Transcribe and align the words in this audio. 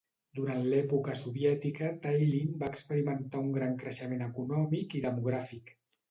Durant 0.37 0.61
l'època 0.69 1.13
soviètica, 1.17 1.89
Tallinn 2.05 2.55
va 2.63 2.69
experimentar 2.75 3.41
un 3.49 3.51
gran 3.57 3.75
creixement 3.83 4.25
econòmic 4.29 4.97
i 5.01 5.03
demogràfic. 5.05 5.71